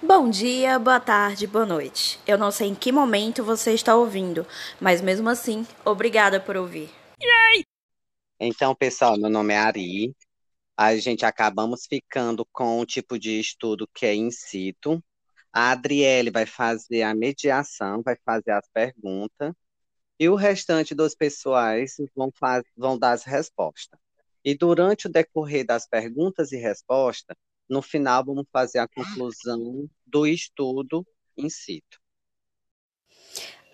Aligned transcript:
Bom 0.00 0.30
dia, 0.30 0.78
boa 0.78 1.00
tarde, 1.00 1.44
boa 1.44 1.66
noite. 1.66 2.20
Eu 2.24 2.38
não 2.38 2.52
sei 2.52 2.68
em 2.68 2.74
que 2.74 2.92
momento 2.92 3.42
você 3.42 3.72
está 3.72 3.96
ouvindo, 3.96 4.46
mas 4.80 5.00
mesmo 5.00 5.28
assim, 5.28 5.66
obrigada 5.84 6.38
por 6.38 6.56
ouvir. 6.56 6.88
Então, 8.38 8.76
pessoal, 8.76 9.18
meu 9.18 9.28
nome 9.28 9.52
é 9.52 9.58
Ari. 9.58 10.16
A 10.76 10.96
gente 10.96 11.26
acabamos 11.26 11.84
ficando 11.88 12.46
com 12.52 12.80
um 12.80 12.84
tipo 12.84 13.18
de 13.18 13.40
estudo 13.40 13.88
que 13.92 14.06
é 14.06 14.14
in 14.14 14.30
situ. 14.30 15.02
A 15.52 15.72
Adriele 15.72 16.30
vai 16.30 16.46
fazer 16.46 17.02
a 17.02 17.12
mediação, 17.12 18.00
vai 18.00 18.16
fazer 18.24 18.52
as 18.52 18.68
perguntas, 18.72 19.52
e 20.16 20.28
o 20.28 20.36
restante 20.36 20.94
dos 20.94 21.16
pessoais 21.16 21.96
vão, 22.14 22.30
faz, 22.38 22.62
vão 22.76 22.96
dar 22.96 23.12
as 23.12 23.24
respostas. 23.24 23.98
E 24.44 24.56
durante 24.56 25.08
o 25.08 25.10
decorrer 25.10 25.66
das 25.66 25.88
perguntas 25.88 26.52
e 26.52 26.56
respostas, 26.56 27.36
no 27.68 27.82
final, 27.82 28.24
vamos 28.24 28.46
fazer 28.52 28.78
a 28.78 28.88
conclusão 28.88 29.88
do 30.06 30.26
estudo 30.26 31.06
in 31.36 31.48
situ. 31.48 32.00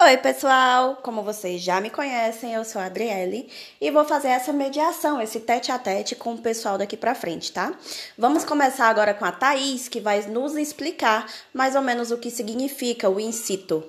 Oi, 0.03 0.19
pessoal! 0.19 0.97
Como 0.97 1.23
vocês 1.23 1.63
já 1.63 1.81
me 1.81 1.89
conhecem, 1.89 2.53
eu 2.53 2.65
sou 2.65 2.83
a 2.83 2.87
Adriele 2.87 3.49
e 3.81 3.91
vou 3.91 4.05
fazer 4.05 4.29
essa 4.29 4.53
mediação, 4.53 5.23
esse 5.23 5.41
tete 5.41 5.71
a 5.71 5.79
tete 5.79 6.17
com 6.17 6.35
o 6.35 6.43
pessoal 6.43 6.77
daqui 6.77 6.97
pra 6.97 7.15
frente, 7.15 7.53
tá? 7.53 7.79
Vamos 8.19 8.45
começar 8.45 8.89
agora 8.89 9.15
com 9.15 9.25
a 9.25 9.33
Thaís, 9.33 9.89
que 9.89 10.01
vai 10.01 10.21
nos 10.27 10.57
explicar 10.57 11.27
mais 11.55 11.77
ou 11.77 11.81
menos 11.81 12.11
o 12.11 12.19
que 12.19 12.31
significa 12.31 13.09
o 13.09 13.21
in 13.21 13.31
situ. 13.31 13.85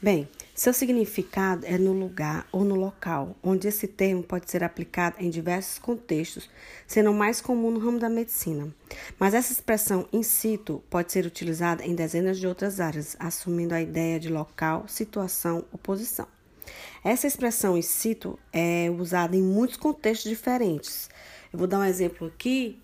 Bem, 0.00 0.28
seu 0.56 0.72
significado 0.72 1.66
é 1.66 1.76
no 1.76 1.92
lugar 1.92 2.48
ou 2.50 2.64
no 2.64 2.74
local, 2.74 3.36
onde 3.42 3.68
esse 3.68 3.86
termo 3.86 4.22
pode 4.22 4.50
ser 4.50 4.64
aplicado 4.64 5.16
em 5.20 5.28
diversos 5.28 5.78
contextos, 5.78 6.48
sendo 6.86 7.12
mais 7.12 7.42
comum 7.42 7.70
no 7.70 7.78
ramo 7.78 7.98
da 7.98 8.08
medicina. 8.08 8.74
Mas 9.18 9.34
essa 9.34 9.52
expressão 9.52 10.08
in 10.10 10.22
situ 10.22 10.82
pode 10.88 11.12
ser 11.12 11.26
utilizada 11.26 11.84
em 11.84 11.94
dezenas 11.94 12.38
de 12.38 12.46
outras 12.46 12.80
áreas, 12.80 13.14
assumindo 13.20 13.74
a 13.74 13.82
ideia 13.82 14.18
de 14.18 14.30
local, 14.30 14.88
situação 14.88 15.62
ou 15.70 15.78
posição. 15.78 16.26
Essa 17.04 17.26
expressão 17.26 17.76
in 17.76 17.82
situ 17.82 18.38
é 18.50 18.90
usada 18.98 19.36
em 19.36 19.42
muitos 19.42 19.76
contextos 19.76 20.30
diferentes. 20.30 21.10
Eu 21.52 21.58
vou 21.58 21.68
dar 21.68 21.80
um 21.80 21.84
exemplo 21.84 22.28
aqui 22.28 22.80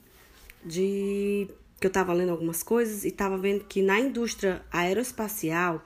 de 0.63 1.49
que 1.81 1.87
eu 1.87 1.89
estava 1.89 2.13
lendo 2.13 2.33
algumas 2.33 2.63
coisas 2.63 3.03
e 3.05 3.09
estava 3.09 3.39
vendo 3.39 3.65
que 3.65 3.81
na 3.81 3.99
indústria 3.99 4.63
aeroespacial 4.71 5.83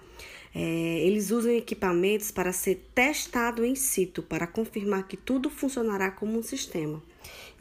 é, 0.59 1.01
eles 1.01 1.31
usam 1.31 1.53
equipamentos 1.53 2.31
para 2.31 2.51
ser 2.51 2.89
testado 2.95 3.62
em 3.62 3.75
situ, 3.75 4.23
para 4.23 4.47
confirmar 4.47 5.07
que 5.07 5.15
tudo 5.15 5.51
funcionará 5.51 6.11
como 6.11 6.39
um 6.39 6.43
sistema. 6.43 7.03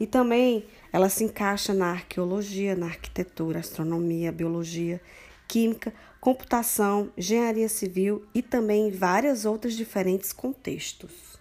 E 0.00 0.06
também 0.06 0.64
ela 0.90 1.10
se 1.10 1.22
encaixa 1.22 1.74
na 1.74 1.90
arqueologia, 1.90 2.74
na 2.74 2.86
arquitetura, 2.86 3.58
astronomia, 3.58 4.32
biologia, 4.32 4.98
química, 5.46 5.92
computação, 6.18 7.12
engenharia 7.18 7.68
civil 7.68 8.24
e 8.34 8.40
também 8.40 8.88
em 8.88 8.90
vários 8.90 9.44
outros 9.44 9.76
diferentes 9.76 10.32
contextos. 10.32 11.38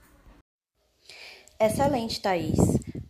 Excelente, 1.57 2.21
Thaís. 2.21 2.57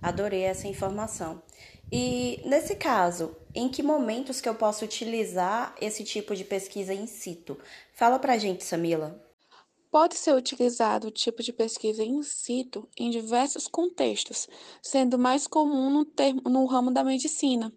Adorei 0.04 0.44
essa 0.44 0.68
informação. 0.68 1.42
E 1.92 2.42
nesse 2.46 2.76
caso, 2.76 3.36
em 3.54 3.70
que 3.70 3.84
momentos 3.84 4.42
que 4.42 4.50
eu 4.50 4.56
posso 4.56 4.84
utilizar 4.84 5.76
esse 5.80 6.04
tipo 6.04 6.36
de 6.36 6.44
pesquisa 6.44 6.94
in 6.94 7.08
situ? 7.08 7.58
Fala 7.94 8.20
pra 8.20 8.38
gente, 8.38 8.64
Samila. 8.64 9.24
Pode 9.92 10.16
ser 10.16 10.36
utilizado 10.36 11.08
o 11.08 11.12
tipo 11.12 11.42
de 11.42 11.54
pesquisa 11.54 12.04
in 12.04 12.22
situ 12.22 12.86
em 12.98 13.10
diversos 13.10 13.68
contextos, 13.68 14.50
sendo 14.82 15.18
mais 15.18 15.48
comum 15.48 15.90
no, 15.90 16.04
termo, 16.04 16.42
no 16.50 16.66
ramo 16.66 16.92
da 16.92 17.04
medicina. 17.04 17.72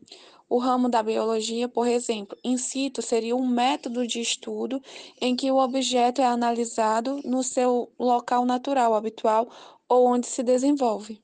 O 0.48 0.59
ramo 0.59 0.89
da 0.89 1.03
biologia, 1.03 1.69
por 1.69 1.87
exemplo, 1.87 2.37
in 2.43 2.56
situ 2.56 3.03
seria 3.03 3.37
um 3.37 3.47
método 3.47 4.06
de 4.06 4.20
estudo 4.20 4.83
em 5.20 5.37
que 5.37 5.50
o 5.50 5.59
objeto 5.59 6.22
é 6.22 6.25
analisado 6.25 7.20
no 7.25 7.43
seu 7.43 7.93
local 7.98 8.47
natural 8.47 8.95
habitual 8.95 9.49
ou 9.88 10.06
onde 10.06 10.27
se 10.27 10.43
desenvolve. 10.43 11.21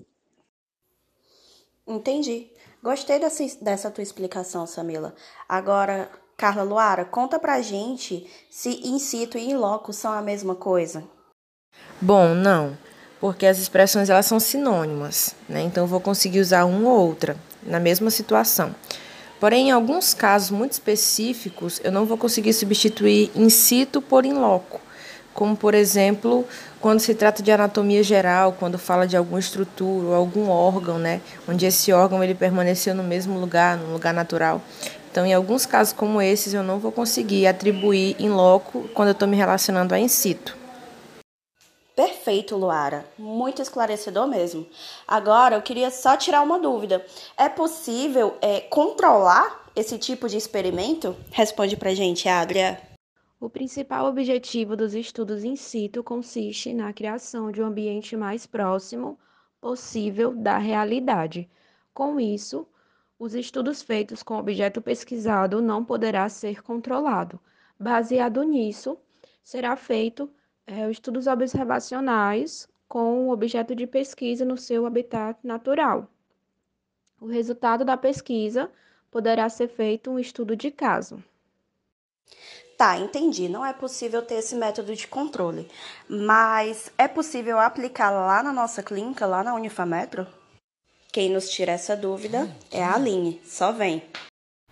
Entendi. 1.86 2.50
Gostei 2.84 3.19
dessa, 3.19 3.43
dessa 3.62 3.91
tua 3.91 4.03
explicação, 4.03 4.67
Samila. 4.67 5.15
Agora, 5.49 6.11
Carla 6.37 6.62
Luara, 6.62 7.06
conta 7.06 7.39
pra 7.39 7.62
gente 7.62 8.31
se 8.50 8.87
in 8.87 8.99
situ 8.99 9.39
e 9.39 9.53
in 9.53 9.55
loco 9.55 9.91
são 9.91 10.12
a 10.12 10.21
mesma 10.21 10.55
coisa. 10.55 11.03
Bom, 11.99 12.34
não, 12.34 12.77
porque 13.19 13.47
as 13.47 13.59
expressões 13.59 14.11
elas 14.11 14.27
são 14.27 14.39
sinônimas, 14.39 15.34
né? 15.49 15.62
Então 15.62 15.84
eu 15.84 15.89
vou 15.89 15.99
conseguir 15.99 16.41
usar 16.41 16.67
uma 16.67 16.91
ou 16.91 17.09
outra 17.09 17.39
na 17.62 17.81
mesma 17.81 18.11
situação. 18.11 18.75
Porém, 19.41 19.69
em 19.69 19.72
alguns 19.72 20.12
casos 20.12 20.51
muito 20.51 20.72
específicos, 20.72 21.81
eu 21.83 21.91
não 21.91 22.05
vou 22.05 22.19
conseguir 22.19 22.53
substituir 22.53 23.31
in 23.34 23.49
situ 23.49 24.03
por 24.03 24.27
in 24.27 24.34
loco 24.34 24.78
como 25.34 25.56
por 25.56 25.75
exemplo, 25.75 26.47
quando 26.81 27.00
se 27.00 27.15
trata 27.15 27.43
de 27.43 27.50
anatomia 27.50 28.03
geral, 28.03 28.56
quando 28.59 28.78
fala 28.78 29.06
de 29.06 29.17
alguma 29.17 29.41
estrutura 29.41 30.06
ou 30.06 30.15
algum 30.15 30.49
órgão, 30.49 30.99
né, 30.99 31.21
onde 31.49 31.67
esse 31.67 31.93
órgão 31.93 32.22
ele 32.22 32.34
permaneceu 32.34 32.95
no 32.95 33.03
mesmo 33.03 33.39
lugar, 33.39 33.77
no 33.77 33.93
lugar 33.93 34.15
natural. 34.15 34.62
Então, 35.11 35.27
em 35.27 35.34
alguns 35.34 35.67
casos 35.67 35.93
como 35.93 36.21
esses, 36.21 36.55
eu 36.55 36.62
não 36.62 36.78
vou 36.78 36.91
conseguir 36.91 37.47
atribuir 37.47 38.17
em 38.19 38.31
loco 38.31 38.89
quando 38.95 39.09
eu 39.09 39.12
estou 39.12 39.28
me 39.28 39.37
relacionando 39.37 39.95
a 39.95 39.99
in 39.99 40.09
situ. 40.09 40.56
Perfeito, 41.95 42.56
Luara. 42.56 43.05
Muito 43.16 43.62
esclarecedor 43.62 44.27
mesmo. 44.27 44.66
Agora, 45.06 45.55
eu 45.55 45.62
queria 45.62 45.91
só 45.93 46.16
tirar 46.16 46.43
uma 46.43 46.59
dúvida. 46.59 47.05
É 47.37 47.49
possível 47.49 48.37
é, 48.43 48.61
controlar 48.62 49.65
esse 49.77 49.99
tipo 49.99 50.28
de 50.28 50.37
experimento? 50.37 51.16
Responde 51.31 51.77
pra 51.77 51.95
gente, 51.95 52.28
Adria. 52.28 52.94
O 53.44 53.50
principal 53.50 54.06
objetivo 54.06 54.75
dos 54.75 54.94
estudos 54.94 55.44
in 55.44 55.55
situ 55.55 56.03
consiste 56.03 56.72
na 56.72 56.94
criação 56.94 57.53
de 57.53 57.60
um 57.60 57.66
ambiente 57.66 58.16
mais 58.16 58.47
próximo 58.47 59.19
possível 59.60 60.34
da 60.34 60.56
realidade. 60.56 61.50
Com 61.93 62.19
isso, 62.19 62.66
os 63.19 63.34
estudos 63.34 63.83
feitos 63.83 64.22
com 64.22 64.38
objeto 64.38 64.81
pesquisado 64.81 65.60
não 65.60 65.84
poderá 65.84 66.27
ser 66.31 66.62
controlado. 66.62 67.38
Baseado 67.78 68.43
nisso, 68.44 68.97
será 69.43 69.77
feito 69.77 70.31
é, 70.66 70.91
estudos 70.91 71.27
observacionais 71.27 72.66
com 72.88 73.28
o 73.28 73.31
objeto 73.31 73.75
de 73.75 73.87
pesquisa 73.87 74.43
no 74.43 74.56
seu 74.56 74.87
habitat 74.87 75.38
natural. 75.47 76.09
O 77.21 77.27
resultado 77.27 77.84
da 77.84 77.99
pesquisa 77.99 78.72
poderá 79.10 79.50
ser 79.50 79.69
feito 79.69 80.10
um 80.10 80.19
estudo 80.19 80.56
de 80.56 80.71
caso. 80.71 81.22
Tá, 82.76 82.98
entendi. 82.98 83.48
Não 83.48 83.64
é 83.64 83.72
possível 83.72 84.22
ter 84.22 84.36
esse 84.36 84.54
método 84.54 84.94
de 84.94 85.06
controle, 85.06 85.68
mas 86.08 86.90
é 86.98 87.06
possível 87.06 87.58
aplicar 87.60 88.10
lá 88.10 88.42
na 88.42 88.52
nossa 88.52 88.82
clínica, 88.82 89.26
lá 89.26 89.44
na 89.44 89.54
Unifametro? 89.54 90.26
Quem 91.12 91.30
nos 91.30 91.48
tira 91.48 91.72
essa 91.72 91.96
dúvida 91.96 92.50
é 92.72 92.82
a 92.82 92.94
Aline. 92.94 93.40
Só 93.44 93.70
vem. 93.70 94.02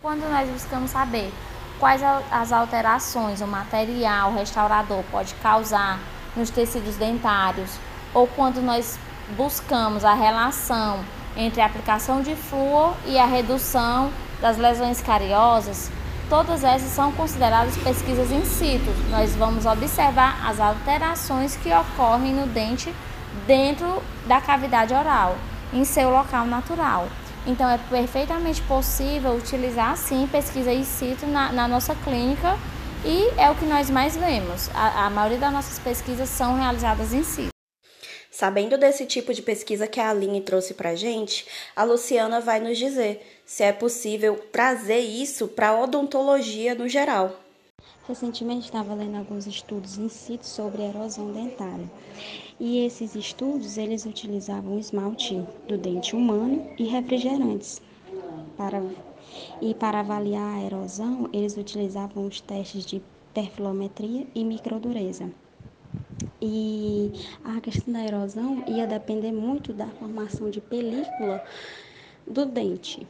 Quando 0.01 0.29
nós 0.29 0.49
buscamos 0.51 0.91
saber 0.91 1.33
quais 1.79 2.03
as 2.31 2.51
alterações 2.51 3.41
o 3.41 3.47
material 3.47 4.33
restaurador 4.33 5.05
pode 5.11 5.35
causar 5.37 6.01
nos 6.37 6.51
tecidos 6.51 6.97
dentários, 6.97 7.71
ou 8.13 8.27
quando 8.27 8.61
nós 8.61 8.99
buscamos 9.37 10.05
a 10.05 10.15
relação 10.15 11.05
entre 11.37 11.61
a 11.61 11.67
aplicação 11.67 12.21
de 12.23 12.35
flúor 12.35 12.97
e 13.07 13.17
a 13.19 13.27
redução 13.27 14.13
das 14.41 14.59
lesões 14.59 15.01
cariosas, 15.01 15.91
Todas 16.33 16.65
essas 16.65 16.89
são 16.93 17.13
consideradas 17.13 17.77
pesquisas 17.77 18.31
in 18.31 18.43
situ. 18.47 18.91
Nós 19.11 19.37
vamos 19.37 19.67
observar 19.67 20.49
as 20.49 20.59
alterações 20.59 21.57
que 21.57 21.71
ocorrem 21.71 22.33
no 22.33 22.47
dente 22.47 22.91
dentro 23.47 24.03
da 24.27 24.41
cavidade 24.41 24.95
oral, 24.95 25.37
em 25.75 25.85
seu 25.85 26.09
local 26.09 26.47
natural. 26.47 27.07
Então, 27.47 27.69
é 27.69 27.77
perfeitamente 27.77 28.63
possível 28.63 29.33
utilizar, 29.33 29.95
sim, 29.99 30.27
pesquisa 30.27 30.73
in 30.73 30.85
situ 30.85 31.27
na, 31.27 31.53
na 31.53 31.69
nossa 31.69 31.95
clínica 31.97 32.59
e 33.05 33.29
é 33.39 33.51
o 33.51 33.55
que 33.55 33.67
nós 33.67 33.91
mais 33.91 34.17
vemos. 34.17 34.71
A, 34.75 35.05
a 35.05 35.11
maioria 35.11 35.37
das 35.37 35.53
nossas 35.53 35.79
pesquisas 35.81 36.31
são 36.31 36.57
realizadas 36.57 37.13
em 37.13 37.23
situ. 37.23 37.53
Sabendo 38.31 38.79
desse 38.79 39.05
tipo 39.05 39.35
de 39.35 39.43
pesquisa 39.43 39.87
que 39.87 40.01
a 40.01 40.09
Aline 40.09 40.41
trouxe 40.41 40.73
para 40.73 40.95
gente, 40.95 41.47
a 41.77 41.85
Luciana 41.85 42.41
vai 42.41 42.59
nos 42.59 42.79
dizer 42.79 43.42
se 43.53 43.63
é 43.63 43.71
possível 43.71 44.43
trazer 44.51 45.01
isso 45.01 45.47
para 45.47 45.69
a 45.69 45.83
odontologia 45.83 46.75
no 46.75 46.89
geral. 46.89 47.39
Recentemente 48.09 48.65
estava 48.65 48.95
lendo 48.95 49.19
alguns 49.19 49.47
estudos 49.47 49.99
in 49.99 50.09
situ 50.09 50.47
sobre 50.47 50.81
erosão 50.81 51.31
dentária. 51.33 51.85
E 52.59 52.83
esses 52.87 53.15
estudos, 53.15 53.77
eles 53.77 54.07
utilizavam 54.07 54.79
esmalte 54.79 55.45
do 55.69 55.77
dente 55.77 56.17
humano 56.17 56.67
e 56.79 56.85
refrigerantes. 56.85 57.83
Para, 58.57 58.83
e 59.61 59.75
para 59.75 60.01
avaliar 60.01 60.57
a 60.57 60.63
erosão, 60.63 61.29
eles 61.31 61.55
utilizavam 61.55 62.25
os 62.27 62.41
testes 62.41 62.87
de 62.87 63.03
perfilometria 63.35 64.27
e 64.35 64.45
microdureza. 64.45 65.31
E 66.41 67.13
a 67.45 67.61
questão 67.61 67.93
da 67.93 68.03
erosão 68.03 68.65
ia 68.67 68.87
depender 68.87 69.31
muito 69.31 69.75
da 69.75 69.89
formação 69.89 70.49
de 70.49 70.63
película 70.63 71.45
do 72.27 72.47
dente. 72.47 73.07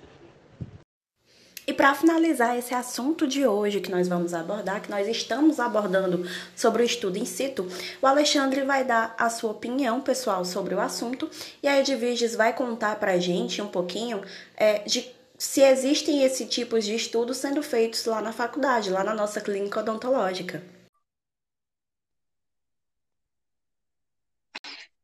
E 1.65 1.73
para 1.73 1.95
finalizar 1.95 2.57
esse 2.59 2.75
assunto 2.75 3.27
de 3.27 3.47
hoje 3.47 3.81
que 3.81 3.91
nós 3.91 4.09
vamos 4.09 4.35
abordar, 4.35 4.83
que 4.83 4.91
nós 4.91 5.07
estamos 5.07 5.61
abordando 5.61 6.29
sobre 6.57 6.83
o 6.83 6.87
estudo 6.87 7.19
in 7.19 7.25
situ, 7.25 7.67
o 8.01 8.07
Alexandre 8.07 8.65
vai 8.65 8.85
dar 8.85 9.15
a 9.17 9.31
sua 9.31 9.53
opinião 9.53 10.01
pessoal 10.01 10.45
sobre 10.45 10.75
o 10.75 10.81
assunto 10.81 11.31
e 11.63 11.69
a 11.69 11.79
Edviges 11.79 12.35
vai 12.35 12.53
contar 12.53 12.99
para 12.99 13.13
a 13.13 13.19
gente 13.19 13.63
um 13.63 13.69
pouquinho 13.69 14.23
é, 14.57 14.81
de 14.81 15.15
se 15.39 15.61
existem 15.63 16.25
esse 16.25 16.47
tipo 16.47 16.79
de 16.81 16.95
estudos 16.95 17.37
sendo 17.37 17.63
feitos 17.63 18.05
lá 18.07 18.21
na 18.21 18.33
faculdade, 18.33 18.91
lá 18.91 19.05
na 19.05 19.15
nossa 19.15 19.41
clínica 19.41 19.81
odontológica. 19.81 20.63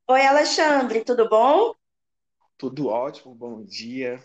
Oi, 0.09 0.27
Alexandre, 0.27 1.05
tudo 1.05 1.29
bom? 1.29 1.75
Tudo 2.57 2.89
ótimo, 2.89 3.35
bom 3.35 3.63
dia. 3.63 4.19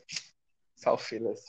Salfilas 0.75 1.43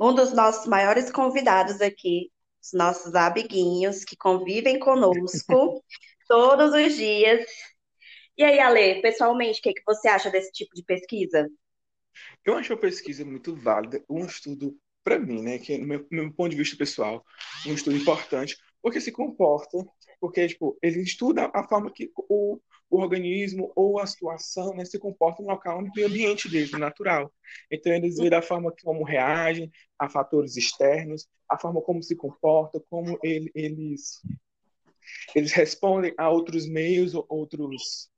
um 0.00 0.14
dos 0.14 0.32
nossos 0.32 0.66
maiores 0.66 1.10
convidados 1.10 1.80
aqui, 1.80 2.30
os 2.62 2.72
nossos 2.72 3.14
amiguinhos 3.14 4.04
que 4.04 4.16
convivem 4.16 4.78
conosco 4.78 5.82
todos 6.28 6.72
os 6.72 6.94
dias. 6.94 7.44
E 8.36 8.44
aí, 8.44 8.60
Ale, 8.60 9.02
pessoalmente, 9.02 9.58
o 9.58 9.62
que, 9.62 9.72
que 9.72 9.82
você 9.84 10.08
acha 10.08 10.30
desse 10.30 10.52
tipo 10.52 10.74
de 10.74 10.84
pesquisa? 10.84 11.48
Eu 12.44 12.54
acho 12.54 12.72
a 12.72 12.76
pesquisa 12.76 13.24
muito 13.24 13.54
válida, 13.54 14.04
um 14.08 14.24
estudo, 14.24 14.76
para 15.02 15.18
mim, 15.18 15.42
né, 15.42 15.58
que 15.58 15.76
no 15.78 15.86
meu, 15.86 16.06
meu 16.10 16.32
ponto 16.32 16.50
de 16.50 16.56
vista 16.56 16.76
pessoal, 16.76 17.24
um 17.66 17.74
estudo 17.74 17.96
importante, 17.96 18.56
porque 18.82 19.00
se 19.00 19.10
comporta, 19.10 19.78
porque 20.20 20.46
tipo, 20.48 20.78
ele 20.82 21.00
estuda 21.00 21.50
a 21.52 21.66
forma 21.66 21.92
que 21.92 22.10
o, 22.16 22.60
o 22.90 23.00
organismo 23.00 23.72
ou 23.76 23.98
a 23.98 24.06
situação 24.06 24.74
né, 24.74 24.84
se 24.84 24.98
comporta 24.98 25.42
no 25.42 25.48
local, 25.48 25.82
no 25.82 25.88
ambiente 25.88 26.48
deles, 26.48 26.70
natural. 26.72 27.32
Então, 27.70 27.92
eles 27.92 28.16
veem 28.16 28.30
da 28.30 28.42
forma 28.42 28.72
como 28.82 29.04
reagem 29.04 29.70
a 29.98 30.08
fatores 30.08 30.56
externos, 30.56 31.26
a 31.48 31.58
forma 31.58 31.82
como 31.82 32.02
se 32.02 32.16
comportam, 32.16 32.82
como 32.88 33.18
ele, 33.22 33.50
eles, 33.54 34.20
eles 35.34 35.52
respondem 35.52 36.14
a 36.16 36.30
outros 36.30 36.68
meios, 36.68 37.12
outros 37.28 38.10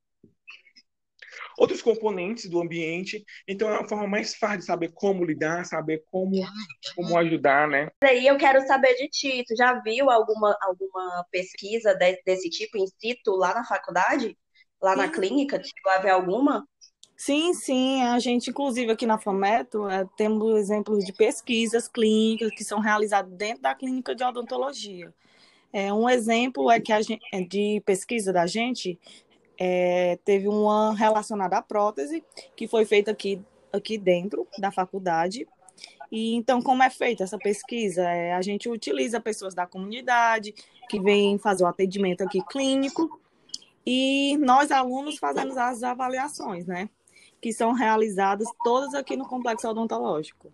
outros 1.58 1.82
componentes 1.82 2.48
do 2.48 2.60
ambiente. 2.60 3.24
Então 3.46 3.68
é 3.68 3.78
uma 3.78 3.88
forma 3.88 4.06
mais 4.06 4.34
fácil 4.34 4.60
de 4.60 4.64
saber 4.64 4.92
como 4.92 5.24
lidar, 5.24 5.64
saber 5.64 6.02
como, 6.10 6.34
como 6.94 7.18
ajudar, 7.18 7.68
né? 7.68 7.90
Aí 8.02 8.26
eu 8.26 8.38
quero 8.38 8.66
saber 8.66 8.94
de 8.94 9.08
ti, 9.08 9.44
tu 9.46 9.54
já 9.54 9.74
viu 9.80 10.10
alguma, 10.10 10.56
alguma 10.62 11.24
pesquisa 11.30 11.94
de, 11.94 12.20
desse 12.24 12.48
tipo 12.48 12.78
in 12.78 12.86
situ 12.98 13.32
lá 13.32 13.54
na 13.54 13.64
faculdade? 13.64 14.36
Lá 14.82 14.96
na 14.96 15.08
clínica? 15.08 15.62
Chegou 15.62 15.92
a 15.92 15.98
ver 15.98 16.10
alguma? 16.10 16.66
Sim, 17.16 17.52
sim. 17.52 18.02
A 18.02 18.18
gente, 18.18 18.48
inclusive, 18.48 18.90
aqui 18.90 19.04
na 19.04 19.18
FOMETO, 19.18 19.86
é, 19.88 20.06
temos 20.16 20.58
exemplos 20.58 21.04
de 21.04 21.12
pesquisas 21.12 21.86
clínicas 21.86 22.50
que 22.52 22.64
são 22.64 22.80
realizadas 22.80 23.30
dentro 23.32 23.60
da 23.60 23.74
clínica 23.74 24.14
de 24.14 24.24
odontologia. 24.24 25.12
É, 25.70 25.92
um 25.92 26.08
exemplo 26.08 26.70
é 26.70 26.80
que 26.80 26.92
a 26.92 27.02
gente, 27.02 27.20
é, 27.30 27.42
de 27.42 27.82
pesquisa 27.84 28.32
da 28.32 28.46
gente 28.46 28.98
é, 29.58 30.18
teve 30.24 30.48
uma 30.48 30.94
relacionada 30.94 31.58
à 31.58 31.62
prótese, 31.62 32.24
que 32.56 32.66
foi 32.66 32.86
feita 32.86 33.10
aqui, 33.10 33.38
aqui 33.70 33.98
dentro 33.98 34.48
da 34.58 34.72
faculdade. 34.72 35.46
E 36.10 36.34
então, 36.34 36.62
como 36.62 36.82
é 36.82 36.88
feita 36.88 37.22
essa 37.22 37.36
pesquisa? 37.36 38.02
É, 38.02 38.32
a 38.32 38.40
gente 38.40 38.66
utiliza 38.66 39.20
pessoas 39.20 39.54
da 39.54 39.66
comunidade 39.66 40.54
que 40.88 40.98
vêm 40.98 41.38
fazer 41.38 41.64
o 41.64 41.66
atendimento 41.66 42.22
aqui 42.22 42.42
clínico 42.50 43.19
e 43.86 44.36
nós, 44.38 44.70
alunos, 44.70 45.18
fazemos 45.18 45.56
as 45.56 45.82
avaliações, 45.82 46.66
né? 46.66 46.88
Que 47.40 47.52
são 47.52 47.72
realizadas 47.72 48.48
todas 48.62 48.94
aqui 48.94 49.16
no 49.16 49.26
complexo 49.26 49.68
odontológico. 49.68 50.52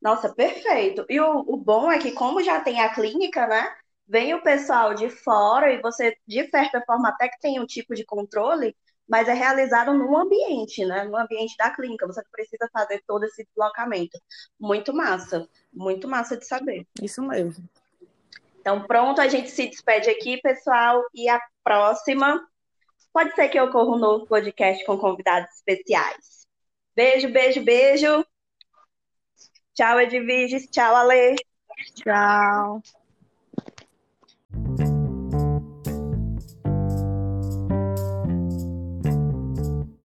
Nossa, 0.00 0.32
perfeito. 0.34 1.06
E 1.08 1.18
o, 1.18 1.40
o 1.46 1.56
bom 1.56 1.90
é 1.90 1.98
que, 1.98 2.12
como 2.12 2.42
já 2.42 2.60
tem 2.60 2.80
a 2.80 2.94
clínica, 2.94 3.46
né? 3.46 3.74
Vem 4.06 4.34
o 4.34 4.42
pessoal 4.42 4.94
de 4.94 5.08
fora 5.08 5.72
e 5.72 5.80
você, 5.80 6.14
de 6.26 6.46
certa 6.50 6.82
forma, 6.82 7.08
até 7.08 7.28
que 7.28 7.40
tem 7.40 7.58
um 7.58 7.64
tipo 7.64 7.94
de 7.94 8.04
controle, 8.04 8.76
mas 9.08 9.28
é 9.28 9.32
realizado 9.32 9.94
no 9.94 10.14
ambiente, 10.16 10.84
né? 10.84 11.04
No 11.04 11.16
ambiente 11.16 11.56
da 11.56 11.70
clínica. 11.70 12.06
Você 12.06 12.22
precisa 12.30 12.68
fazer 12.70 13.02
todo 13.06 13.24
esse 13.24 13.44
deslocamento. 13.44 14.18
Muito 14.60 14.92
massa. 14.92 15.48
Muito 15.72 16.06
massa 16.06 16.36
de 16.36 16.46
saber. 16.46 16.86
Isso 17.00 17.22
mesmo. 17.22 17.66
Então, 18.64 18.80
pronto, 18.86 19.20
a 19.20 19.28
gente 19.28 19.50
se 19.50 19.68
despede 19.68 20.08
aqui, 20.08 20.40
pessoal, 20.40 21.04
e 21.12 21.28
a 21.28 21.38
próxima 21.62 22.42
pode 23.12 23.34
ser 23.34 23.50
que 23.50 23.60
ocorra 23.60 23.94
um 23.94 23.98
novo 23.98 24.26
podcast 24.26 24.82
com 24.86 24.96
convidados 24.96 25.54
especiais. 25.56 26.46
Beijo, 26.96 27.28
beijo, 27.28 27.62
beijo. 27.62 28.26
Tchau, 29.74 30.00
Edviges. 30.00 30.66
Tchau, 30.70 30.96
Ale. 30.96 31.36
Tchau. 31.94 33.03